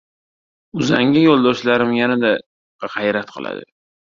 [0.79, 2.33] Uzangi yo‘ldoshlarim yanada
[2.97, 3.65] g‘ayrat qiladi.